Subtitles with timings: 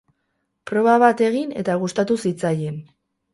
[0.71, 2.81] Proba bat egin eta gustatu zitzaien.